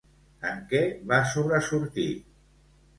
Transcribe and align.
En 0.51 0.63
què 0.71 0.81
va 1.13 1.21
sobresortir? 1.37 2.11